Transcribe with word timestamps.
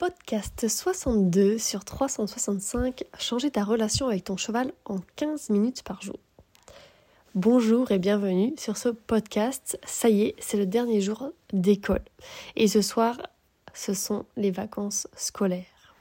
Podcast 0.00 0.66
62 0.66 1.58
sur 1.58 1.84
365, 1.84 3.04
changer 3.18 3.50
ta 3.50 3.64
relation 3.64 4.08
avec 4.08 4.24
ton 4.24 4.38
cheval 4.38 4.72
en 4.86 4.96
15 5.16 5.50
minutes 5.50 5.82
par 5.82 6.00
jour. 6.00 6.18
Bonjour 7.34 7.90
et 7.90 7.98
bienvenue 7.98 8.54
sur 8.56 8.78
ce 8.78 8.88
podcast. 8.88 9.78
Ça 9.84 10.08
y 10.08 10.22
est, 10.22 10.36
c'est 10.38 10.56
le 10.56 10.64
dernier 10.64 11.02
jour 11.02 11.34
d'école. 11.52 12.00
Et 12.56 12.66
ce 12.66 12.80
soir, 12.80 13.20
ce 13.74 13.92
sont 13.92 14.24
les 14.38 14.50
vacances 14.50 15.06
scolaires. 15.14 15.94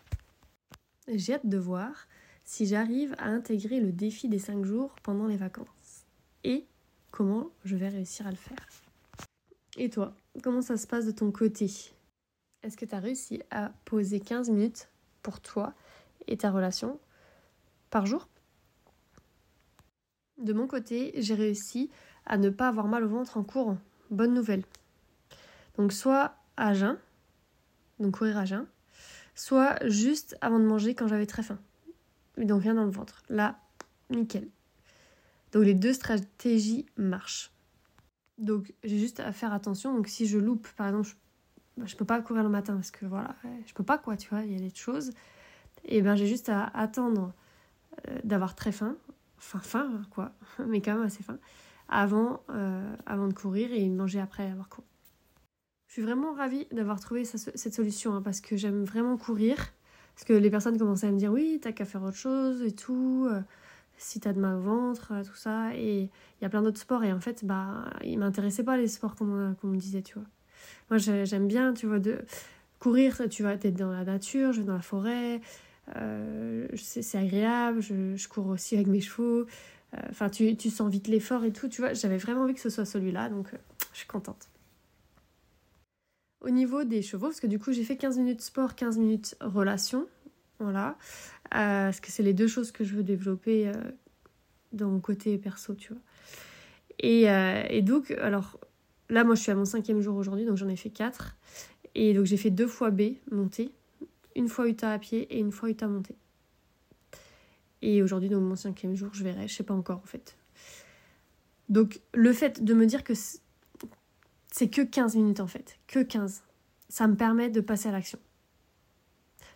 J'ai 1.14 1.34
hâte 1.34 1.50
de 1.50 1.58
voir 1.58 2.08
si 2.46 2.68
j'arrive 2.68 3.14
à 3.18 3.26
intégrer 3.26 3.82
le 3.82 3.92
défi 3.92 4.30
des 4.30 4.40
5 4.40 4.64
jours 4.64 4.96
pendant 5.04 5.28
les 5.28 5.36
vacances. 5.36 6.06
Et 6.46 6.64
comment 7.12 7.50
je 7.66 7.76
vais 7.76 7.90
réussir 7.90 8.28
à 8.28 8.32
le 8.32 8.38
faire. 8.38 8.66
Et 9.76 9.90
toi, 9.90 10.14
comment 10.42 10.62
ça 10.62 10.78
se 10.78 10.88
passe 10.88 11.06
de 11.06 11.12
ton 11.12 11.32
côté? 11.32 11.70
Est-ce 12.64 12.78
que 12.78 12.86
tu 12.86 12.96
as 12.96 13.00
réussi 13.00 13.42
à 13.52 13.72
poser 13.86 14.20
15 14.20 14.50
minutes 14.50 14.90
pour 15.22 15.40
toi 15.40 15.74
et 16.28 16.38
ta 16.38 16.52
relation 16.52 17.00
par 17.90 18.06
jour? 18.06 18.28
De 20.38 20.54
mon 20.54 20.68
côté, 20.68 21.12
j'ai 21.18 21.36
réussi 21.36 21.90
à 22.26 22.38
ne 22.38 22.50
pas 22.50 22.68
avoir 22.68 22.88
mal 22.88 23.04
au 23.04 23.10
ventre 23.10 23.38
en 23.38 23.44
cours. 23.44 23.76
Bonne 24.10 24.34
nouvelle. 24.34 24.64
Donc 25.78 25.94
soit 25.94 26.36
à 26.58 26.74
jeun, 26.74 26.98
donc 28.00 28.18
courir 28.18 28.38
à 28.38 28.46
jeun, 28.46 28.68
soit 29.36 29.76
juste 29.88 30.38
avant 30.42 30.60
de 30.60 30.66
manger 30.66 30.96
quand 30.96 31.08
j'avais 31.08 31.26
très 31.26 31.44
faim. 31.44 31.60
Donc 32.38 32.62
rien 32.62 32.74
dans 32.74 32.86
le 32.86 32.92
ventre. 32.92 33.24
Là, 33.30 33.60
nickel. 34.10 34.50
Donc 35.52 35.66
les 35.66 35.74
deux 35.74 35.94
stratégies 35.94 36.86
marchent. 36.98 37.52
Donc 38.38 38.74
j'ai 38.84 38.98
juste 39.00 39.20
à 39.20 39.32
faire 39.32 39.54
attention. 39.54 39.94
Donc 39.94 40.08
si 40.08 40.26
je 40.26 40.38
loupe, 40.38 40.68
par 40.78 40.88
exemple, 40.88 41.10
bah, 41.10 41.16
je 41.86 41.96
peux 41.96 42.06
pas 42.06 42.22
courir 42.22 42.44
le 42.44 42.50
matin 42.50 42.76
parce 42.76 42.92
que 42.92 43.06
voilà, 43.06 43.36
je 43.66 43.74
peux 43.74 43.84
pas 43.84 43.98
quoi, 43.98 44.18
tu 44.18 44.30
vois, 44.30 44.42
il 44.42 44.54
y 44.54 44.56
a 44.56 44.60
des 44.60 44.74
choses. 44.74 45.12
Et 45.86 46.02
ben 46.02 46.16
j'ai 46.16 46.28
juste 46.28 46.50
à 46.50 46.66
attendre 46.66 47.34
euh, 48.08 48.20
d'avoir 48.24 48.56
très 48.56 48.72
faim, 48.72 48.98
enfin 49.38 49.60
faim 49.60 50.02
quoi, 50.12 50.32
mais 50.68 50.82
quand 50.82 50.96
même 50.96 51.06
assez 51.06 51.24
faim, 51.24 51.38
avant, 51.88 52.44
euh, 52.50 52.96
avant 53.06 53.28
de 53.28 53.34
courir 53.34 53.72
et 53.72 53.88
manger 53.90 54.20
après 54.20 54.50
avoir 54.50 54.70
couru. 54.70 54.86
Je 55.88 55.94
suis 55.94 56.02
vraiment 56.04 56.34
ravie 56.34 56.68
d'avoir 56.72 57.00
trouvé 57.00 57.26
cette 57.26 57.74
solution 57.74 58.14
hein, 58.14 58.22
parce 58.22 58.42
que 58.42 58.56
j'aime 58.56 58.84
vraiment 58.84 59.18
courir. 59.18 59.58
Parce 60.14 60.28
que 60.28 60.34
les 60.34 60.52
personnes 60.52 60.78
commençaient 60.78 61.08
à 61.08 61.12
me 61.12 61.18
dire 61.18 61.32
oui, 61.32 61.60
t'as 61.62 61.72
qu'à 61.72 61.86
faire 61.86 62.04
autre 62.04 62.18
chose 62.18 62.62
et 62.62 62.74
tout, 62.74 63.26
euh, 63.32 63.42
si 63.98 64.20
t'as 64.20 64.34
de 64.34 64.40
mal 64.40 64.58
au 64.58 64.60
ventre, 64.60 65.14
tout 65.26 65.36
ça. 65.36 65.74
Et 65.76 66.02
il 66.04 66.44
y 66.44 66.46
a 66.46 66.50
plein 66.50 66.62
d'autres 66.62 66.80
sports 66.80 67.04
et 67.04 67.12
en 67.12 67.20
fait, 67.20 67.44
bah, 67.44 67.90
ils 68.04 68.20
m'intéressaient 68.20 68.64
pas 68.64 68.78
les 68.78 68.88
sports 68.88 69.16
qu'on 69.16 69.26
me 69.26 69.78
disait, 69.78 70.02
tu 70.04 70.16
vois. 70.16 70.28
Moi, 70.90 70.98
j'aime 70.98 71.48
bien, 71.48 71.74
tu 71.74 71.86
vois, 71.88 72.00
de 72.00 72.18
courir, 72.80 73.22
tu 73.30 73.44
vas 73.44 73.54
être 73.54 73.76
dans 73.76 73.92
la 73.92 74.04
nature, 74.04 74.54
je 74.54 74.62
vais 74.62 74.68
dans 74.68 74.74
la 74.74 74.82
forêt, 74.82 75.42
euh, 75.96 76.68
c'est 76.76 77.18
agréable, 77.18 77.82
je, 77.82 78.16
je, 78.16 78.28
cours 78.28 78.48
aussi 78.48 78.76
avec 78.76 78.88
mes 78.88 79.02
chevaux. 79.02 79.46
Euh, 79.94 79.98
enfin, 80.10 80.30
tu, 80.30 80.56
tu, 80.56 80.70
sens 80.70 80.90
vite 80.90 81.08
l'effort 81.08 81.44
et 81.44 81.52
tout, 81.52 81.68
tu 81.68 81.82
vois. 81.82 81.94
J'avais 81.94 82.18
vraiment 82.18 82.44
envie 82.44 82.54
que 82.54 82.60
ce 82.60 82.70
soit 82.70 82.86
celui-là, 82.86 83.30
donc 83.30 83.54
euh, 83.54 83.58
je 83.94 84.00
suis 84.00 84.08
contente. 84.08 84.50
Au 86.42 86.50
niveau 86.50 86.84
des 86.84 87.02
chevaux, 87.02 87.28
parce 87.28 87.40
que 87.40 87.48
du 87.48 87.60
coup, 87.60 87.72
j'ai 87.72 87.84
fait 87.84 87.98
15 87.98 88.18
minutes 88.18 88.42
sport, 88.42 88.76
15 88.76 88.98
minutes 88.98 89.36
relation. 89.42 90.08
Voilà. 90.60 90.98
parce 91.50 92.02
que 92.02 92.12
c'est 92.12 92.24
les 92.24 92.34
deux 92.34 92.48
choses 92.48 92.72
que 92.72 92.84
je 92.84 92.94
veux 92.94 93.04
développer 93.04 93.72
dans 94.74 94.90
mon 94.90 95.00
côté 95.00 95.38
perso, 95.38 95.74
tu 95.74 95.94
vois. 95.94 96.02
Et, 97.00 97.28
et 97.70 97.82
donc, 97.82 98.12
alors, 98.12 98.60
Là, 99.10 99.24
moi, 99.24 99.36
je 99.36 99.42
suis 99.42 99.52
à 99.52 99.56
mon 99.56 99.66
cinquième 99.66 100.02
jour 100.02 100.16
aujourd'hui, 100.16 100.46
donc 100.46 100.58
j'en 100.58 100.70
ai 100.70 100.76
fait 100.76 100.92
quatre. 100.92 101.36
Et 101.96 102.14
donc, 102.14 102.26
j'ai 102.26 102.38
fait 102.38 102.52
deux 102.52 102.68
fois 102.68 102.92
B, 102.92 103.14
montée, 103.32 103.72
une 104.36 104.48
fois 104.48 104.68
UTA 104.68 104.94
à 104.94 105.00
pied 105.00 105.22
et 105.34 105.40
une 105.40 105.52
fois 105.52 105.70
UTA 105.70 105.88
montée. 105.88 106.16
Et 107.82 108.04
aujourd'hui, 108.04 108.30
donc 108.30 108.44
mon 108.44 108.56
cinquième 108.56 108.96
jour, 108.96 109.10
je 109.14 109.24
verrai, 109.24 109.48
je 109.48 109.56
sais 109.56 109.64
pas 109.64 109.74
encore 109.74 109.98
en 109.98 110.08
fait. 110.08 110.38
Donc, 111.70 112.02
le 112.14 112.34
fait 112.34 112.64
de 112.64 112.74
me 112.74 112.86
dire 112.86 113.04
que 113.04 113.14
c'est 114.52 114.70
que 114.70 114.82
15 114.82 115.16
minutes 115.16 115.40
en 115.40 115.48
fait, 115.48 115.80
que 115.88 116.00
15, 116.00 116.44
ça 116.90 117.08
me 117.08 117.16
permet 117.16 117.50
de 117.50 117.62
passer 117.62 117.90
à 117.90 117.92
l'action. 117.92 118.20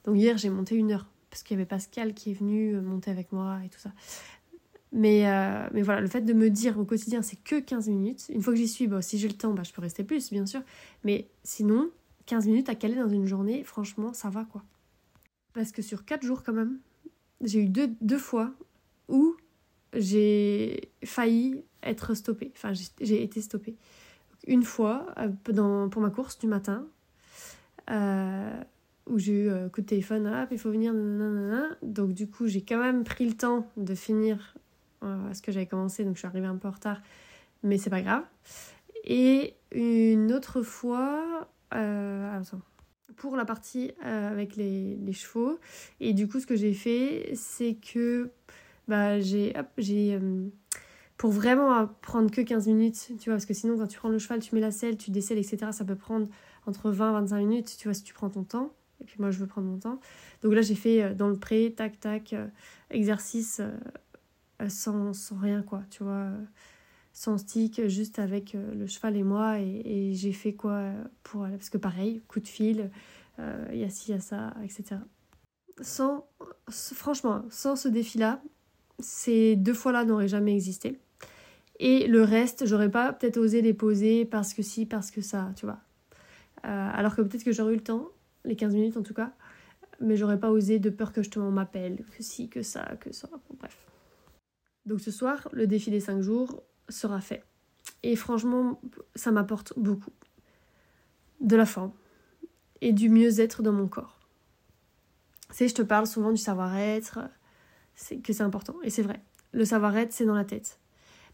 Donc, 0.05 0.17
hier, 0.17 0.37
j'ai 0.37 0.49
monté 0.49 0.75
une 0.75 0.91
heure 0.91 1.07
parce 1.29 1.43
qu'il 1.43 1.55
y 1.55 1.59
avait 1.59 1.65
Pascal 1.65 2.13
qui 2.13 2.31
est 2.31 2.35
venu 2.35 2.79
monter 2.79 3.11
avec 3.11 3.31
moi 3.31 3.59
et 3.65 3.69
tout 3.69 3.79
ça. 3.79 3.91
Mais, 4.95 5.27
euh, 5.27 5.67
mais 5.73 5.81
voilà, 5.81 6.01
le 6.01 6.07
fait 6.07 6.21
de 6.21 6.33
me 6.33 6.51
dire 6.51 6.79
au 6.79 6.85
quotidien, 6.85 7.23
c'est 7.23 7.35
que 7.43 7.59
15 7.59 7.89
minutes. 7.89 8.27
Une 8.29 8.43
fois 8.43 8.53
que 8.53 8.59
j'y 8.59 8.67
suis, 8.67 8.87
bon, 8.87 9.01
si 9.01 9.17
j'ai 9.17 9.27
le 9.27 9.33
temps, 9.33 9.51
bah, 9.51 9.63
je 9.63 9.73
peux 9.73 9.81
rester 9.81 10.03
plus, 10.03 10.29
bien 10.31 10.45
sûr. 10.45 10.61
Mais 11.03 11.27
sinon, 11.43 11.89
15 12.27 12.45
minutes 12.45 12.69
à 12.69 12.75
caler 12.75 12.95
dans 12.95 13.09
une 13.09 13.25
journée, 13.25 13.63
franchement, 13.63 14.13
ça 14.13 14.29
va 14.29 14.45
quoi. 14.45 14.63
Parce 15.53 15.71
que 15.71 15.81
sur 15.81 16.05
4 16.05 16.23
jours, 16.23 16.43
quand 16.43 16.53
même, 16.53 16.77
j'ai 17.41 17.61
eu 17.61 17.69
deux, 17.69 17.89
deux 18.01 18.19
fois 18.19 18.53
où 19.09 19.35
j'ai 19.95 20.91
failli 21.03 21.63
être 21.81 22.13
stoppée. 22.13 22.51
Enfin, 22.55 22.73
j'ai 23.01 23.23
été 23.23 23.41
stoppée. 23.41 23.75
Une 24.45 24.63
fois, 24.63 25.07
euh, 25.17 25.29
dans, 25.51 25.89
pour 25.89 26.03
ma 26.03 26.11
course 26.11 26.37
du 26.37 26.45
matin, 26.45 26.85
euh, 27.89 28.61
où 29.07 29.17
j'ai 29.17 29.47
eu 29.47 29.69
coup 29.71 29.81
de 29.81 29.87
téléphone, 29.87 30.27
hop, 30.27 30.49
il 30.51 30.59
faut 30.59 30.71
venir. 30.71 30.93
Donc, 31.81 32.13
du 32.13 32.27
coup, 32.27 32.45
j'ai 32.45 32.61
quand 32.61 32.79
même 32.79 33.03
pris 33.03 33.25
le 33.25 33.33
temps 33.33 33.67
de 33.75 33.95
finir 33.95 34.55
à 35.03 35.33
ce 35.33 35.41
que 35.41 35.51
j'avais 35.51 35.65
commencé, 35.65 36.03
donc 36.03 36.15
je 36.15 36.19
suis 36.19 36.27
arrivée 36.27 36.47
un 36.47 36.55
peu 36.55 36.67
en 36.67 36.71
retard, 36.71 37.01
mais 37.63 37.77
c'est 37.77 37.89
pas 37.89 38.01
grave. 38.01 38.23
Et 39.03 39.55
une 39.73 40.31
autre 40.31 40.61
fois, 40.61 41.47
euh, 41.73 42.41
pour 43.17 43.35
la 43.35 43.45
partie 43.45 43.91
euh, 44.05 44.31
avec 44.31 44.55
les, 44.55 45.13
chevaux, 45.13 45.59
et 45.99 46.13
du 46.13 46.27
coup, 46.27 46.39
ce 46.39 46.47
que 46.47 46.55
j'ai 46.55 46.73
fait, 46.73 47.31
c'est 47.35 47.75
que 47.75 48.31
bah, 48.87 49.19
j'ai. 49.19 49.53
j'ai 49.77 50.15
euh, 50.15 50.47
pour 51.17 51.31
vraiment 51.31 51.87
prendre 52.01 52.31
que 52.31 52.41
15 52.41 52.67
minutes, 52.67 53.11
tu 53.19 53.29
vois, 53.29 53.35
parce 53.35 53.45
que 53.45 53.53
sinon, 53.53 53.77
quand 53.77 53.87
tu 53.87 53.97
prends 53.97 54.09
le 54.09 54.19
cheval, 54.19 54.39
tu 54.39 54.55
mets 54.55 54.61
la 54.61 54.71
selle, 54.71 54.97
tu 54.97 55.11
décèles, 55.11 55.37
etc., 55.37 55.67
ça 55.71 55.85
peut 55.85 55.95
prendre 55.95 56.27
entre 56.65 56.91
20 56.91 57.09
et 57.09 57.13
25 57.13 57.37
minutes, 57.37 57.75
tu 57.77 57.87
vois, 57.87 57.93
si 57.93 58.03
tu 58.03 58.13
prends 58.13 58.29
ton 58.29 58.43
temps. 58.43 58.73
Et 58.99 59.05
puis 59.05 59.15
moi, 59.19 59.31
je 59.31 59.39
veux 59.39 59.47
prendre 59.47 59.67
mon 59.67 59.77
temps. 59.77 59.99
Donc 60.41 60.53
là, 60.53 60.61
j'ai 60.61 60.75
fait 60.75 61.13
dans 61.13 61.27
le 61.27 61.37
pré, 61.37 61.73
tac, 61.75 61.99
tac, 61.99 62.35
exercice 62.93 63.59
euh, 63.59 63.71
sans, 64.69 65.13
sans, 65.13 65.37
rien, 65.37 65.61
quoi, 65.61 65.83
tu 65.89 66.03
vois, 66.03 66.29
sans 67.13 67.37
stick, 67.37 67.87
juste 67.87 68.19
avec 68.19 68.55
euh, 68.55 68.73
le 68.73 68.87
cheval 68.87 69.15
et 69.15 69.23
moi, 69.23 69.59
et, 69.59 70.13
j'ai 70.13 70.33
fait 70.33 70.53
quoi 70.53 70.91
pour 71.23 71.47
Parce 71.47 71.69
que 71.69 71.77
pareil, 71.77 72.21
coup 72.27 72.39
de 72.39 72.47
fil, 72.47 72.89
euh, 73.39 73.67
il 73.71 73.79
y 73.79 73.83
a 73.83 73.89
ci, 73.89 74.11
il 74.11 74.15
y 74.15 74.17
a 74.17 74.19
ça, 74.19 74.53
etc. 74.63 75.01
Sans, 75.81 76.27
franchement, 76.69 77.43
sans 77.49 77.75
ce 77.75 77.87
défi-là, 77.87 78.41
ces 78.99 79.55
deux 79.55 79.73
fois-là 79.73 80.05
n'auraient 80.05 80.27
jamais 80.27 80.53
existé. 80.53 80.99
Et 81.79 82.07
le 82.07 82.23
reste, 82.23 82.65
j'aurais 82.65 82.91
pas 82.91 83.13
peut-être 83.13 83.37
osé 83.37 83.61
les 83.61 83.73
poser 83.73 84.25
parce 84.25 84.53
que 84.53 84.61
si, 84.61 84.85
parce 84.85 85.11
que 85.11 85.21
ça, 85.21 85.51
tu 85.55 85.65
vois. 85.65 85.79
alors 86.63 87.15
que 87.15 87.21
peut-être 87.21 87.43
que 87.43 87.51
j'aurais 87.51 87.73
eu 87.73 87.77
le 87.77 87.83
temps, 87.83 88.09
les 88.45 88.55
15 88.55 88.75
minutes 88.75 88.97
en 88.97 89.03
tout 89.03 89.13
cas, 89.13 89.33
mais 89.99 90.15
j'aurais 90.15 90.39
pas 90.39 90.51
osé 90.51 90.79
de 90.79 90.89
peur 90.89 91.11
que 91.11 91.21
te 91.21 91.39
m'appelle, 91.39 92.03
que 92.15 92.23
si, 92.23 92.49
que 92.49 92.61
ça, 92.61 92.95
que 92.99 93.11
ça, 93.11 93.29
bref. 93.59 93.77
Donc 94.85 95.01
ce 95.01 95.11
soir, 95.11 95.47
le 95.51 95.67
défi 95.67 95.91
des 95.91 95.99
5 95.99 96.21
jours 96.21 96.63
sera 96.89 97.21
fait. 97.21 97.43
Et 98.03 98.15
franchement, 98.15 98.81
ça 99.15 99.31
m'apporte 99.31 99.73
beaucoup. 99.77 100.11
De 101.39 101.55
la 101.55 101.65
forme 101.65 101.91
et 102.81 102.93
du 102.93 103.09
mieux-être 103.09 103.61
dans 103.61 103.71
mon 103.71 103.87
corps. 103.87 104.19
C'est, 105.49 105.67
je 105.67 105.75
te 105.75 105.81
parle 105.81 106.07
souvent 106.07 106.31
du 106.31 106.37
savoir-être, 106.37 107.19
c'est 107.95 108.17
que 108.17 108.33
c'est 108.33 108.43
important. 108.43 108.75
Et 108.83 108.89
c'est 108.89 109.03
vrai, 109.03 109.21
le 109.51 109.65
savoir-être, 109.65 110.11
c'est 110.11 110.25
dans 110.25 110.35
la 110.35 110.45
tête. 110.45 110.79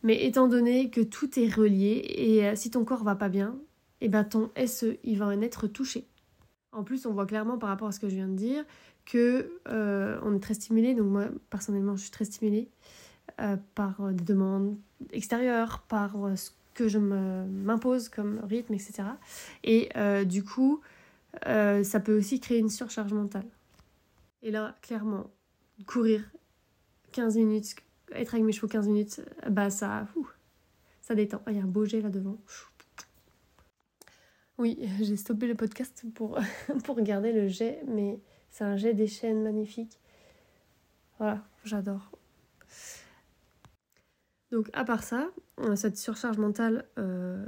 Mais 0.03 0.25
étant 0.25 0.47
donné 0.47 0.89
que 0.89 1.01
tout 1.01 1.39
est 1.39 1.53
relié, 1.53 2.05
et 2.07 2.47
euh, 2.47 2.55
si 2.55 2.69
ton 2.69 2.85
corps 2.85 3.03
va 3.03 3.15
pas 3.15 3.29
bien, 3.29 3.59
et 4.01 4.05
eh 4.05 4.09
ben 4.09 4.23
ton 4.23 4.49
SE, 4.65 4.97
il 5.03 5.17
va 5.17 5.27
en 5.27 5.41
être 5.41 5.67
touché. 5.67 6.07
En 6.71 6.83
plus, 6.83 7.05
on 7.05 7.11
voit 7.11 7.25
clairement 7.25 7.57
par 7.57 7.69
rapport 7.69 7.87
à 7.87 7.91
ce 7.91 7.99
que 7.99 8.07
je 8.07 8.15
viens 8.15 8.29
de 8.29 8.35
dire 8.35 8.63
que 9.05 9.59
euh, 9.67 10.19
on 10.23 10.33
est 10.35 10.39
très 10.39 10.53
stimulé. 10.53 10.93
Donc 10.93 11.07
moi, 11.07 11.25
personnellement, 11.49 11.95
je 11.95 12.03
suis 12.03 12.11
très 12.11 12.25
stimulée. 12.25 12.69
Euh, 13.39 13.57
par 13.75 14.01
euh, 14.01 14.11
des 14.11 14.23
demandes 14.23 14.77
extérieures, 15.11 15.83
par 15.87 16.25
euh, 16.25 16.35
ce 16.35 16.51
que 16.73 16.87
je 16.87 16.97
m'impose 16.97 18.09
comme 18.09 18.39
rythme, 18.43 18.73
etc. 18.73 19.03
Et 19.65 19.89
du 20.25 20.45
coup, 20.45 20.79
ça 21.43 21.99
peut 21.99 22.17
aussi 22.17 22.39
créer 22.39 22.59
une 22.59 22.69
surcharge 22.69 23.11
mentale. 23.11 23.43
Et 24.43 24.49
là, 24.49 24.77
clairement, 24.81 25.29
courir 25.85 26.23
15 27.11 27.35
minutes, 27.35 27.75
être 28.13 28.33
avec 28.33 28.45
mes 28.45 28.53
chevaux 28.53 28.69
15 28.69 28.87
minutes, 28.87 29.21
bah 29.49 29.69
ça, 29.69 30.07
ça 31.01 31.15
détend. 31.15 31.41
Il 31.47 31.57
y 31.57 31.59
a 31.59 31.63
un 31.63 31.67
beau 31.67 31.83
jet 31.83 31.99
là 31.99 32.07
devant. 32.07 32.37
Oui, 34.57 34.79
j'ai 35.01 35.17
stoppé 35.17 35.47
le 35.47 35.55
podcast 35.55 36.05
pour, 36.13 36.39
pour 36.85 36.95
regarder 36.95 37.33
le 37.33 37.49
jet, 37.49 37.81
mais 37.89 38.21
c'est 38.51 38.63
un 38.63 38.77
jet 38.77 38.93
des 38.93 39.07
chaînes 39.07 39.43
magnifique. 39.43 39.99
Voilà, 41.17 41.43
j'adore. 41.65 42.09
Donc 44.51 44.69
à 44.73 44.83
part 44.83 45.03
ça, 45.03 45.29
euh, 45.59 45.75
cette 45.75 45.97
surcharge 45.97 46.37
mentale, 46.37 46.85
euh, 46.97 47.45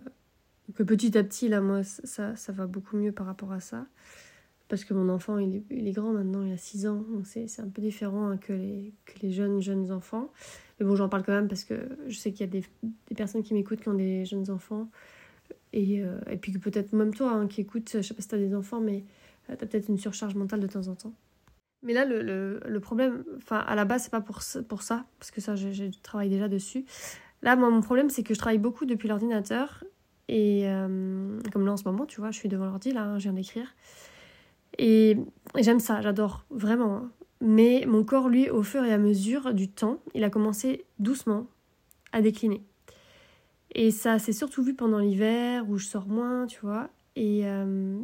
que 0.76 0.84
petit 0.84 1.18
à 1.18 1.24
petit, 1.24 1.48
là, 1.48 1.62
moi, 1.62 1.84
ça, 1.84 2.36
ça 2.36 2.52
va 2.52 2.68
beaucoup 2.68 2.96
mieux 2.96 3.12
par 3.12 3.26
rapport 3.26 3.52
à 3.52 3.60
ça. 3.60 3.88
parce 4.70 4.86
que 4.86 4.94
mon 4.94 5.10
enfant, 5.10 5.38
il 5.38 5.64
est, 5.70 5.92
grand 5.92 6.14
maintenant, 6.14 6.44
il 6.44 6.54
a 6.54 6.58
6 6.58 6.88
ans, 6.88 7.04
donc 7.12 7.28
c'est 7.28 7.60
un 7.60 7.68
peu 7.68 7.82
différent 7.82 8.30
hein, 8.30 8.38
que, 8.38 8.54
les, 8.54 8.94
que 9.06 9.20
les 9.22 9.32
jeunes, 9.32 9.62
jeunes 9.62 9.92
enfants. 9.92 10.32
Mais 10.80 10.86
bon, 10.86 10.96
j'en 10.96 11.10
parle 11.10 11.24
quand 11.24 11.34
même 11.34 11.48
parce 11.48 11.64
que 11.66 11.76
je 12.08 12.18
sais 12.18 12.32
qu'il 12.32 12.42
y 12.42 12.50
a 12.50 12.52
des, 12.52 12.64
des, 12.84 13.16
personnes 13.16 13.44
qui 13.44 13.54
m'écoutent 13.54 13.82
qui 13.82 13.90
ont 13.90 13.94
des 13.94 14.26
jeunes 14.26 14.50
enfants. 14.50 14.90
Et, 15.74 16.04
euh, 16.04 16.20
et 16.30 16.38
puis 16.38 16.54
peut-être 16.54 16.94
même 16.94 17.14
toi 17.14 17.32
hein, 17.32 17.48
qui 17.48 17.62
écoutes, 17.62 17.92
je 17.94 18.02
sais 18.02 18.14
pas 18.14 18.22
si 18.22 18.28
tu 18.30 18.36
as 18.36 18.38
des 18.38 18.56
enfants, 18.56 18.80
mais 18.80 19.04
tu 19.48 19.52
as 19.54 19.58
peut-être 19.58 19.90
une 19.90 19.98
surcharge 19.98 20.36
mentale 20.36 20.62
de 20.62 20.68
temps 20.68 20.88
en 20.88 20.96
temps. 20.96 21.14
Mais 21.84 21.94
là, 21.94 22.06
le, 22.06 22.60
le, 22.64 22.80
problème, 22.80 23.24
enfin, 23.38 23.58
à 23.58 23.76
la 23.76 23.86
base, 23.86 24.04
c'est 24.04 24.12
pas 24.12 24.22
pour, 24.22 24.42
pour 24.68 24.82
ça, 24.84 25.06
parce 25.20 25.32
que 25.32 25.42
ça, 25.42 25.56
j'ai 25.56 25.90
travaillé 26.04 26.30
déjà 26.30 26.48
dessus. 26.48 26.86
Là, 27.42 27.56
moi, 27.56 27.70
mon 27.70 27.82
problème, 27.82 28.10
c'est 28.10 28.24
que 28.24 28.34
je 28.34 28.40
travaille 28.40 28.60
beaucoup 28.60 28.86
depuis 28.86 29.08
l'ordinateur. 29.08 29.84
Et 30.28 30.70
euh, 30.70 31.40
comme 31.52 31.66
là, 31.66 31.72
en 31.72 31.78
ce 31.78 31.84
moment, 31.86 32.06
tu 32.06 32.22
vois, 32.22 32.32
je 32.32 32.38
suis 32.38 32.50
devant 32.50 32.66
l'ordi, 32.66 32.92
là, 32.92 33.04
hein, 33.04 33.18
je 33.18 33.24
viens 33.24 33.34
d'écrire. 33.34 33.76
Et, 34.78 35.18
et 35.58 35.64
j'aime 35.64 35.80
ça, 35.80 36.02
j'adore, 36.02 36.46
vraiment. 36.52 36.98
Hein. 36.98 37.12
Mais 37.42 37.86
mon 37.88 38.04
corps, 38.04 38.30
lui, 38.30 38.50
au 38.50 38.62
fur 38.62 38.84
et 38.84 38.94
à 38.94 39.00
mesure 39.00 39.54
du 39.54 39.68
temps, 39.68 39.98
il 40.14 40.24
a 40.24 40.30
commencé 40.30 40.86
doucement 41.00 41.48
à 42.12 42.22
décliner. 42.22 42.64
Et 43.74 43.90
ça 43.90 44.20
s'est 44.20 44.34
surtout 44.34 44.64
vu 44.64 44.76
pendant 44.76 45.00
l'hiver, 45.00 45.68
où 45.68 45.78
je 45.78 45.86
sors 45.86 46.08
moins, 46.08 46.46
tu 46.46 46.60
vois. 46.62 46.90
Et 47.16 47.42
euh, 47.46 48.00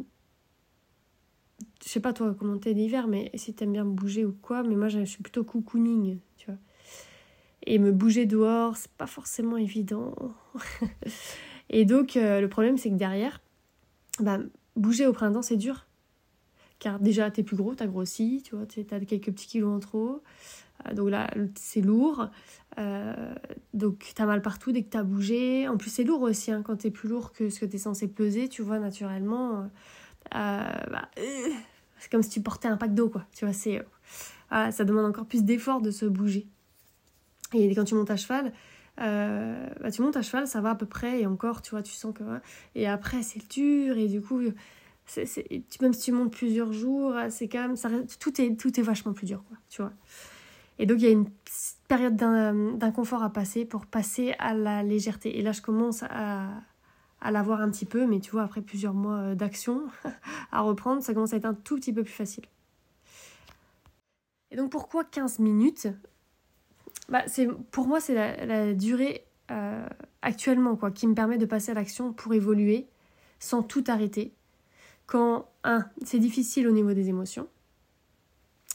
je 1.84 1.88
sais 1.88 2.00
pas 2.00 2.12
toi 2.12 2.34
comment 2.38 2.58
t'es 2.58 2.72
l'hiver, 2.72 3.06
mais 3.06 3.30
si 3.34 3.54
t'aimes 3.54 3.72
bien 3.72 3.84
bouger 3.84 4.24
ou 4.24 4.34
quoi, 4.42 4.62
mais 4.62 4.74
moi 4.74 4.88
je 4.88 5.04
suis 5.04 5.22
plutôt 5.22 5.44
cocooning, 5.44 6.18
tu 6.36 6.46
vois. 6.46 6.58
Et 7.66 7.78
me 7.78 7.92
bouger 7.92 8.26
dehors, 8.26 8.76
c'est 8.76 8.90
pas 8.92 9.06
forcément 9.06 9.56
évident. 9.56 10.14
et 11.70 11.84
donc 11.84 12.16
euh, 12.16 12.40
le 12.40 12.48
problème 12.48 12.78
c'est 12.78 12.90
que 12.90 12.96
derrière, 12.96 13.40
bah, 14.20 14.38
bouger 14.76 15.06
au 15.06 15.12
printemps 15.12 15.42
c'est 15.42 15.56
dur. 15.56 15.86
Car 16.78 17.00
déjà 17.00 17.30
t'es 17.30 17.42
plus 17.42 17.56
gros, 17.56 17.74
t'as 17.74 17.86
grossi, 17.86 18.42
tu 18.44 18.54
vois, 18.56 18.66
t'as 18.66 19.00
quelques 19.00 19.32
petits 19.32 19.48
kilos 19.48 19.76
en 19.76 19.80
trop. 19.80 20.22
Euh, 20.86 20.94
donc 20.94 21.10
là 21.10 21.30
c'est 21.54 21.80
lourd. 21.80 22.28
Euh, 22.78 23.34
donc 23.74 24.12
t'as 24.14 24.26
mal 24.26 24.42
partout 24.42 24.72
dès 24.72 24.82
que 24.82 24.90
t'as 24.90 25.02
bougé. 25.02 25.68
En 25.68 25.76
plus 25.76 25.90
c'est 25.90 26.04
lourd 26.04 26.22
aussi 26.22 26.52
hein, 26.52 26.62
quand 26.62 26.76
t'es 26.76 26.90
plus 26.90 27.08
lourd 27.08 27.32
que 27.32 27.50
ce 27.50 27.60
que 27.60 27.66
t'es 27.66 27.78
censé 27.78 28.08
peser, 28.08 28.48
tu 28.48 28.62
vois, 28.62 28.78
naturellement. 28.78 29.68
Bah, 30.32 31.08
c'est 31.98 32.10
comme 32.10 32.22
si 32.22 32.30
tu 32.30 32.40
portais 32.40 32.68
un 32.68 32.76
pack 32.76 32.94
d'eau, 32.94 33.08
quoi. 33.08 33.24
Tu 33.34 33.44
vois, 33.44 33.54
c'est. 33.54 33.84
Euh, 34.52 34.70
ça 34.70 34.84
demande 34.84 35.04
encore 35.04 35.26
plus 35.26 35.44
d'effort 35.44 35.80
de 35.80 35.90
se 35.90 36.06
bouger. 36.06 36.46
Et 37.52 37.74
quand 37.74 37.84
tu 37.84 37.94
montes 37.94 38.10
à 38.10 38.16
cheval, 38.16 38.52
euh, 39.00 39.66
bah, 39.80 39.90
tu 39.90 40.02
montes 40.02 40.16
à 40.16 40.22
cheval, 40.22 40.46
ça 40.46 40.60
va 40.60 40.70
à 40.70 40.74
peu 40.74 40.86
près, 40.86 41.20
et 41.20 41.26
encore, 41.26 41.62
tu 41.62 41.70
vois, 41.70 41.82
tu 41.82 41.92
sens 41.92 42.14
que. 42.14 42.22
Et 42.74 42.86
après, 42.86 43.22
c'est 43.22 43.46
dur, 43.50 43.96
et 43.98 44.08
du 44.08 44.20
coup, 44.20 44.40
c'est, 45.06 45.26
même 45.80 45.92
si 45.92 46.04
tu 46.04 46.12
montes 46.12 46.32
plusieurs 46.32 46.72
jours, 46.72 47.14
c'est 47.30 47.48
quand 47.48 47.68
même. 47.68 48.06
Tout, 48.20 48.40
est, 48.40 48.58
tout 48.58 48.78
est 48.78 48.82
vachement 48.82 49.12
plus 49.12 49.26
dur, 49.26 49.42
quoi, 49.48 49.56
tu 49.68 49.82
vois. 49.82 49.92
Et 50.78 50.86
donc, 50.86 50.98
il 51.00 51.04
y 51.04 51.08
a 51.08 51.10
une 51.10 51.28
période 51.88 52.16
d'inconfort 52.16 53.22
à 53.22 53.32
passer 53.32 53.64
pour 53.64 53.86
passer 53.86 54.34
à 54.38 54.54
la 54.54 54.82
légèreté. 54.82 55.38
Et 55.38 55.42
là, 55.42 55.52
je 55.52 55.60
commence 55.60 56.04
à, 56.04 56.48
à 57.20 57.30
l'avoir 57.30 57.60
un 57.60 57.70
petit 57.70 57.86
peu, 57.86 58.06
mais 58.06 58.20
tu 58.20 58.30
vois, 58.30 58.42
après 58.42 58.60
plusieurs 58.60 58.94
mois 58.94 59.18
euh, 59.18 59.34
d'action 59.34 59.82
à 60.52 60.60
reprendre, 60.60 61.02
ça 61.02 61.14
commence 61.14 61.32
à 61.32 61.36
être 61.36 61.44
un 61.44 61.54
tout 61.54 61.76
petit 61.76 61.92
peu 61.92 62.04
plus 62.04 62.12
facile. 62.12 62.44
Et 64.50 64.56
donc 64.56 64.70
pourquoi 64.70 65.04
15 65.04 65.40
minutes? 65.40 65.88
Bah, 67.08 67.24
Pour 67.70 67.86
moi, 67.86 68.00
c'est 68.00 68.14
la, 68.14 68.74
durée 68.74 69.24
euh, 69.50 69.86
actuellement 70.22 70.76
quoi, 70.76 70.90
qui 70.90 71.06
me 71.06 71.14
permet 71.14 71.38
de 71.38 71.46
passer 71.46 71.70
à 71.72 71.74
l'action 71.74 72.12
pour 72.12 72.34
évoluer 72.34 72.86
sans 73.40 73.62
tout 73.62 73.84
arrêter. 73.88 74.32
Quand, 75.06 75.48
un, 75.64 75.86
c'est 76.04 76.18
difficile 76.18 76.68
au 76.68 76.72
niveau 76.72 76.92
des 76.92 77.08
émotions. 77.08 77.48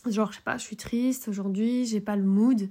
Genre, 0.08 0.32
je 0.32 0.38
sais 0.38 0.44
pas, 0.44 0.58
je 0.58 0.64
suis 0.64 0.76
triste 0.76 1.28
aujourd'hui, 1.28 1.86
j'ai 1.86 2.02
pas 2.02 2.16
le 2.16 2.24
mood 2.24 2.70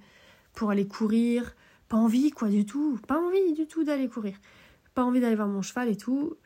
pour 0.53 0.71
aller 0.71 0.87
courir, 0.87 1.55
pas 1.89 1.97
envie 1.97 2.31
quoi 2.31 2.49
du 2.49 2.67
tout, 2.67 2.99
pas 3.07 3.19
envie 3.19 3.55
du 3.55 3.67
tout 3.67 3.85
d'aller 3.85 4.09
courir 4.09 4.37
pas 4.95 5.05
envie 5.05 5.21
d'aller 5.21 5.37
voir 5.37 5.49
mon 5.49 5.63
cheval 5.63 5.89
et 5.89 5.97
tout. 5.97 6.37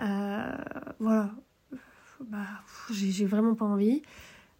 Euh, 0.00 0.56
voilà. 0.98 1.30
Bah, 2.20 2.46
j'ai 2.90 3.26
vraiment 3.26 3.54
pas 3.54 3.64
envie. 3.64 4.02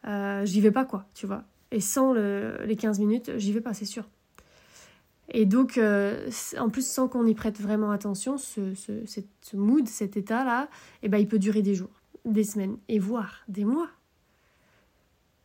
Euh, 0.07 0.45
j'y 0.45 0.61
vais 0.61 0.71
pas, 0.71 0.85
quoi, 0.85 1.07
tu 1.15 1.27
vois. 1.27 1.45
Et 1.71 1.81
sans 1.81 2.13
les 2.13 2.77
15 2.77 2.99
minutes, 3.01 3.33
j'y 3.37 3.53
vais 3.53 3.61
pas, 3.61 3.75
c'est 3.75 3.85
sûr. 3.85 4.05
Et 5.31 5.47
donc, 5.47 5.79
euh, 5.79 6.31
en 6.59 6.69
plus, 6.69 6.87
sans 6.87 7.09
qu'on 7.09 7.27
y 7.27 7.35
prête 7.35 7.61
vraiment 7.61 7.91
attention, 7.91 8.37
ce, 8.37 8.75
ce, 8.75 9.57
mood, 9.57 9.89
cet 9.89 10.17
état-là, 10.17 10.69
eh 11.03 11.09
ben, 11.09 11.19
il 11.19 11.27
peut 11.27 11.39
durer 11.39 11.63
des 11.63 11.75
jours, 11.75 12.03
des 12.25 12.45
semaines, 12.45 12.77
et 12.89 12.99
voire 12.99 13.43
des 13.49 13.65
mois. 13.65 13.89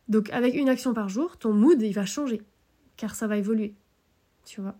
Donc, 0.08 0.28
avec 0.30 0.54
une 0.54 0.68
action 0.68 0.92
par 0.92 1.08
jour, 1.08 1.38
ton 1.38 1.54
mood, 1.54 1.80
il 1.80 1.94
va 1.94 2.04
changer, 2.04 2.42
car 2.96 3.14
ça 3.14 3.26
va 3.26 3.38
évoluer, 3.38 3.74
tu 4.44 4.60
vois. 4.60 4.76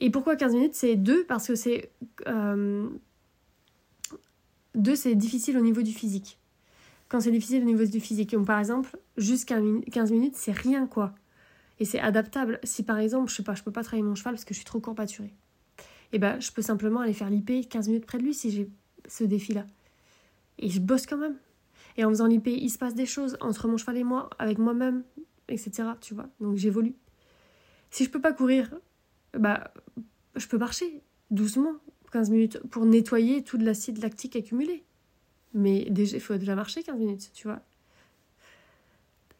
Et 0.00 0.10
pourquoi 0.10 0.36
15 0.36 0.54
minutes 0.54 0.74
C'est 0.74 0.96
2 0.96 1.24
parce 1.24 1.46
que 1.46 1.54
c'est... 1.54 1.92
2 2.26 2.32
euh, 2.32 2.88
c'est 4.94 5.14
difficile 5.14 5.58
au 5.58 5.62
niveau 5.62 5.82
du 5.82 5.92
physique. 5.92 6.38
Quand 7.08 7.20
c'est 7.20 7.30
difficile 7.30 7.62
au 7.62 7.66
niveau 7.66 7.84
du 7.84 8.00
physique. 8.00 8.36
Par 8.44 8.58
exemple, 8.58 8.96
jusqu'à 9.16 9.58
15 9.92 10.12
minutes, 10.12 10.36
c'est 10.36 10.52
rien 10.52 10.86
quoi. 10.86 11.14
Et 11.80 11.84
c'est 11.84 12.00
adaptable. 12.00 12.60
Si 12.62 12.82
par 12.82 12.98
exemple, 12.98 13.30
je 13.30 13.36
sais 13.36 13.42
pas, 13.42 13.54
je 13.54 13.62
peux 13.62 13.72
pas 13.72 13.82
travailler 13.82 14.06
mon 14.06 14.14
cheval 14.14 14.34
parce 14.34 14.44
que 14.44 14.54
je 14.54 14.58
suis 14.58 14.66
trop 14.66 14.80
courbaturée. 14.80 15.34
Et 16.12 16.16
eh 16.16 16.18
ben, 16.18 16.40
je 16.40 16.50
peux 16.50 16.62
simplement 16.62 17.00
aller 17.00 17.12
faire 17.12 17.30
l'IP 17.30 17.68
15 17.68 17.88
minutes 17.88 18.06
près 18.06 18.18
de 18.18 18.24
lui 18.24 18.34
si 18.34 18.50
j'ai 18.50 18.68
ce 19.06 19.24
défi-là. 19.24 19.64
Et 20.58 20.68
je 20.68 20.80
bosse 20.80 21.06
quand 21.06 21.16
même. 21.16 21.36
Et 21.96 22.04
en 22.04 22.08
faisant 22.08 22.26
l'IP, 22.26 22.48
il 22.48 22.68
se 22.68 22.78
passe 22.78 22.94
des 22.94 23.06
choses 23.06 23.36
entre 23.40 23.68
mon 23.68 23.76
cheval 23.76 23.96
et 23.96 24.04
moi, 24.04 24.28
avec 24.38 24.58
moi-même, 24.58 25.04
etc. 25.48 25.90
Tu 26.00 26.14
vois. 26.14 26.28
Donc 26.40 26.56
j'évolue. 26.56 26.94
Si 27.90 28.04
je 28.04 28.10
peux 28.10 28.20
pas 28.20 28.32
courir 28.32 28.70
bah, 29.38 29.72
je 30.36 30.46
peux 30.46 30.58
marcher 30.58 31.02
doucement, 31.30 31.74
15 32.12 32.30
minutes, 32.30 32.60
pour 32.70 32.84
nettoyer 32.84 33.42
tout 33.42 33.58
de 33.58 33.64
l'acide 33.64 34.02
lactique 34.02 34.36
accumulé. 34.36 34.84
Mais 35.54 35.88
déjà, 35.90 36.16
il 36.16 36.20
faut 36.20 36.36
déjà 36.36 36.54
marcher 36.54 36.82
15 36.82 36.98
minutes, 36.98 37.30
tu 37.34 37.48
vois. 37.48 37.60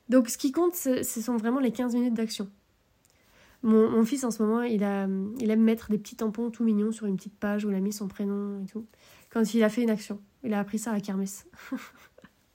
Donc 0.09 0.29
ce 0.29 0.39
qui 0.39 0.51
compte, 0.51 0.75
ce 0.75 1.03
sont 1.03 1.37
vraiment 1.37 1.61
les 1.61 1.71
15 1.71 1.95
minutes 1.95 2.15
d'action. 2.15 2.51
Mon, 3.63 3.91
mon, 3.91 4.05
fils 4.05 4.25
en 4.25 4.31
ce 4.31 4.43
moment, 4.43 4.63
il, 4.63 4.83
a, 4.83 5.07
il 5.39 5.51
aime 5.51 5.63
mettre 5.63 5.91
des 5.91 5.99
petits 5.99 6.17
tampons 6.17 6.51
tout 6.51 6.65
mignons 6.65 6.93
sur 6.93 7.07
une 7.07 7.17
petite 7.17 7.39
page 7.39 7.65
où 7.65 7.71
il 7.71 7.77
a 7.77 7.81
mis 7.81 7.93
son 7.93 8.09
prénom 8.09 8.63
et 8.63 8.67
tout. 8.67 8.87
Quand 9.29 9.55
il 9.55 9.63
a 9.63 9.69
fait 9.69 9.83
une 9.83 9.91
action, 9.91 10.21
il 10.43 10.55
a 10.55 10.59
appris 10.59 10.79
ça 10.79 10.93
à 10.93 10.99
la. 10.99 11.47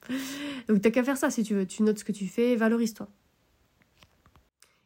Donc 0.68 0.82
t'as 0.82 0.90
qu'à 0.90 1.04
faire 1.04 1.16
ça 1.16 1.30
si 1.30 1.44
tu 1.44 1.54
veux. 1.54 1.66
Tu 1.66 1.82
notes 1.82 2.00
ce 2.00 2.04
que 2.04 2.12
tu 2.12 2.26
fais, 2.26 2.56
valorise-toi. 2.56 3.08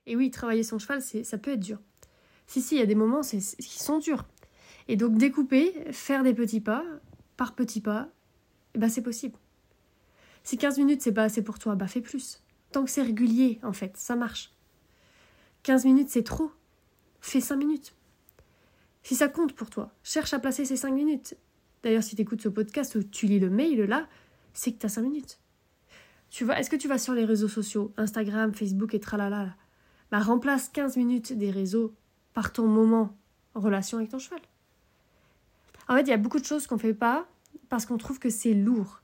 Et 0.06 0.14
oui, 0.14 0.30
travailler 0.30 0.62
son 0.62 0.78
cheval, 0.78 1.02
ça 1.02 1.38
peut 1.38 1.52
être 1.52 1.60
dur. 1.60 1.78
Si, 2.50 2.60
si, 2.60 2.74
il 2.74 2.78
y 2.80 2.82
a 2.82 2.86
des 2.86 2.96
moments 2.96 3.20
qui 3.20 3.78
sont 3.78 4.00
durs. 4.00 4.24
Et 4.88 4.96
donc 4.96 5.16
découper, 5.16 5.72
faire 5.92 6.24
des 6.24 6.34
petits 6.34 6.60
pas, 6.60 6.84
par 7.36 7.54
petits 7.54 7.80
pas, 7.80 8.08
eh 8.74 8.78
ben 8.80 8.88
c'est 8.88 9.04
possible. 9.04 9.38
Si 10.42 10.58
15 10.58 10.78
minutes 10.78 11.00
c'est 11.00 11.12
pas 11.12 11.22
assez 11.22 11.44
pour 11.44 11.60
toi, 11.60 11.76
bah 11.76 11.86
fais 11.86 12.00
plus. 12.00 12.42
Tant 12.72 12.82
que 12.82 12.90
c'est 12.90 13.02
régulier, 13.02 13.60
en 13.62 13.72
fait, 13.72 13.96
ça 13.96 14.16
marche. 14.16 14.52
15 15.62 15.84
minutes 15.84 16.08
c'est 16.08 16.24
trop, 16.24 16.50
fais 17.20 17.40
5 17.40 17.54
minutes. 17.54 17.94
Si 19.04 19.14
ça 19.14 19.28
compte 19.28 19.52
pour 19.52 19.70
toi, 19.70 19.92
cherche 20.02 20.34
à 20.34 20.40
placer 20.40 20.64
ces 20.64 20.76
5 20.76 20.92
minutes. 20.92 21.36
D'ailleurs, 21.84 22.02
si 22.02 22.16
tu 22.16 22.22
écoutes 22.22 22.42
ce 22.42 22.48
podcast 22.48 22.96
ou 22.96 23.04
tu 23.04 23.26
lis 23.26 23.38
le 23.38 23.48
mail 23.48 23.80
là, 23.82 24.08
c'est 24.54 24.72
que 24.72 24.78
tu 24.80 24.86
as 24.86 24.88
5 24.88 25.02
minutes. 25.02 25.38
Tu 26.30 26.44
vois, 26.44 26.58
est-ce 26.58 26.68
que 26.68 26.74
tu 26.74 26.88
vas 26.88 26.98
sur 26.98 27.14
les 27.14 27.24
réseaux 27.24 27.46
sociaux, 27.46 27.92
Instagram, 27.96 28.52
Facebook 28.52 28.92
et 28.92 28.98
tralala 28.98 29.54
Bah 30.10 30.18
remplace 30.18 30.68
15 30.68 30.96
minutes 30.96 31.32
des 31.32 31.52
réseaux 31.52 31.94
par 32.34 32.52
ton 32.52 32.66
moment 32.66 33.16
en 33.54 33.60
relation 33.60 33.98
avec 33.98 34.10
ton 34.10 34.18
cheval. 34.18 34.40
En 35.88 35.96
fait, 35.96 36.02
il 36.02 36.08
y 36.08 36.12
a 36.12 36.16
beaucoup 36.16 36.38
de 36.38 36.44
choses 36.44 36.66
qu'on 36.66 36.76
ne 36.76 36.80
fait 36.80 36.94
pas 36.94 37.26
parce 37.68 37.86
qu'on 37.86 37.98
trouve 37.98 38.18
que 38.18 38.30
c'est 38.30 38.54
lourd. 38.54 39.02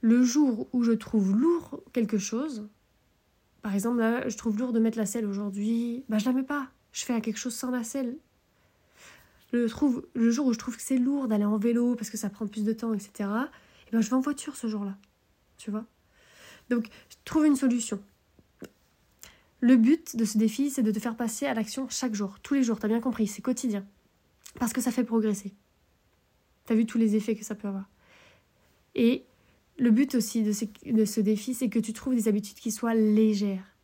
Le 0.00 0.22
jour 0.22 0.68
où 0.72 0.84
je 0.84 0.92
trouve 0.92 1.36
lourd 1.36 1.80
quelque 1.92 2.18
chose, 2.18 2.68
par 3.62 3.74
exemple, 3.74 4.00
je 4.28 4.36
trouve 4.36 4.58
lourd 4.58 4.72
de 4.72 4.78
mettre 4.78 4.96
la 4.96 5.06
selle 5.06 5.26
aujourd'hui, 5.26 6.04
bah, 6.08 6.18
je 6.18 6.24
la 6.24 6.32
mets 6.32 6.44
pas. 6.44 6.68
Je 6.92 7.04
fais 7.04 7.20
quelque 7.20 7.38
chose 7.38 7.54
sans 7.54 7.70
la 7.70 7.82
selle. 7.82 8.16
Le, 9.52 9.68
trouve, 9.68 10.06
le 10.14 10.30
jour 10.30 10.46
où 10.46 10.52
je 10.52 10.58
trouve 10.58 10.76
que 10.76 10.82
c'est 10.82 10.98
lourd 10.98 11.26
d'aller 11.26 11.44
en 11.44 11.58
vélo 11.58 11.94
parce 11.96 12.10
que 12.10 12.16
ça 12.16 12.30
prend 12.30 12.46
plus 12.46 12.64
de 12.64 12.72
temps, 12.72 12.94
etc., 12.94 13.10
et 13.18 13.90
eh 13.90 13.90
ben, 13.92 14.02
je 14.02 14.10
vais 14.10 14.16
en 14.16 14.20
voiture 14.20 14.54
ce 14.54 14.66
jour-là. 14.66 14.96
Tu 15.56 15.70
vois? 15.70 15.86
Donc, 16.68 16.88
trouve 17.24 17.46
une 17.46 17.56
solution. 17.56 18.00
Le 19.60 19.76
but 19.76 20.16
de 20.16 20.24
ce 20.24 20.38
défi, 20.38 20.70
c'est 20.70 20.82
de 20.82 20.92
te 20.92 21.00
faire 21.00 21.16
passer 21.16 21.46
à 21.46 21.54
l'action 21.54 21.88
chaque 21.88 22.14
jour, 22.14 22.38
tous 22.40 22.54
les 22.54 22.62
jours, 22.62 22.78
t'as 22.78 22.88
bien 22.88 23.00
compris, 23.00 23.26
c'est 23.26 23.42
quotidien. 23.42 23.84
Parce 24.58 24.72
que 24.72 24.80
ça 24.80 24.90
fait 24.90 25.04
progresser. 25.04 25.54
T'as 26.64 26.74
vu 26.74 26.86
tous 26.86 26.98
les 26.98 27.16
effets 27.16 27.34
que 27.34 27.44
ça 27.44 27.54
peut 27.54 27.68
avoir. 27.68 27.88
Et 28.94 29.24
le 29.78 29.90
but 29.90 30.14
aussi 30.14 30.42
de 30.42 30.52
ce, 30.52 31.20
défi, 31.20 31.54
c'est 31.54 31.68
que 31.68 31.78
tu 31.78 31.92
trouves 31.92 32.14
des 32.14 32.28
habitudes 32.28 32.58
qui 32.58 32.70
soient 32.70 32.94
légères. 32.94 33.74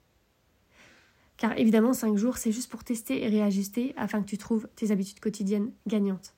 Car 1.37 1.59
évidemment, 1.59 1.93
cinq 1.93 2.17
jours, 2.17 2.37
c'est 2.37 2.53
juste 2.53 2.71
pour 2.71 2.85
tester 2.85 3.23
et 3.23 3.29
réajuster 3.29 3.95
afin 3.97 4.23
que 4.23 4.29
tu 4.29 4.39
trouves 4.39 4.69
tes 4.77 4.93
habitudes 4.93 5.21
quotidiennes 5.21 5.73
gagnantes. 5.87 6.35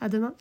À 0.00 0.08
demain! 0.08 0.34